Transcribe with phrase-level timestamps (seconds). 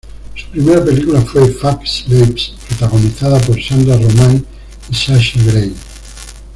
[0.33, 4.43] Su primera película fue "Fuck Slaves", protagonizada por Sandra Romain
[4.89, 5.75] y Sasha Grey.